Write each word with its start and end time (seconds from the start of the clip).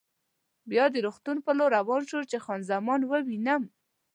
بیا 0.69 0.85
د 0.91 0.95
روغتون 1.05 1.37
په 1.45 1.51
لور 1.57 1.69
روان 1.77 2.01
شوم 2.09 2.23
چې 2.31 2.37
خان 2.43 2.61
زمان 2.71 2.99
ووینم. 3.05 3.63